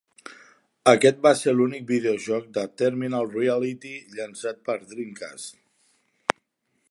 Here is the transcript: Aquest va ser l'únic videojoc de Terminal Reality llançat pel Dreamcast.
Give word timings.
Aquest 0.91 1.19
va 1.25 1.33
ser 1.41 1.53
l'únic 1.57 1.83
videojoc 1.91 2.47
de 2.57 2.63
Terminal 2.83 3.29
Reality 3.35 3.93
llançat 4.17 4.63
pel 4.71 4.85
Dreamcast. 4.95 6.41